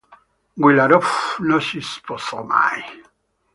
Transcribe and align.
Guilaroff 0.63 1.37
non 1.41 1.61
si 1.61 1.79
sposò 1.79 2.41
mai. 2.41 2.81